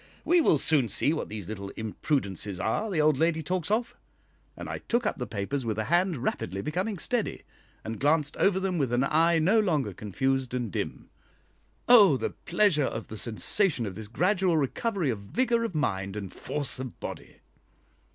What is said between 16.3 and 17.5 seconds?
force of body!